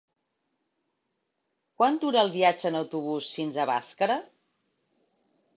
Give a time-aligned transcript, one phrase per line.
[1.81, 4.21] Quant dura el viatge en autobús fins a Bàscara?